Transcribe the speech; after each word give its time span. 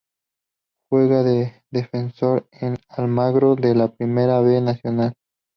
Juega 0.89 1.21
de 1.21 1.53
Defensor 1.69 2.47
en 2.51 2.75
Almagro 2.89 3.53
de 3.55 3.75
la 3.75 3.87
Primera 3.93 4.39
B 4.39 4.59
Nacional. 4.59 5.13